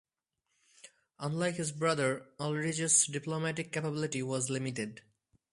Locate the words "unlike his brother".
1.19-2.25